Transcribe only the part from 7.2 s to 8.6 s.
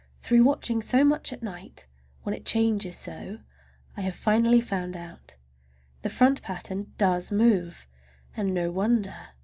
move—and